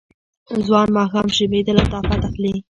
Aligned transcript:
ځوان 0.65 0.87
ماښام 0.97 1.27
شیبې 1.35 1.59
د 1.65 1.69
لطافت 1.77 2.21
اخلي 2.27 2.53